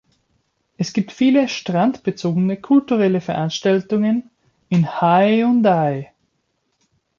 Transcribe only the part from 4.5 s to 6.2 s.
in Haeundae.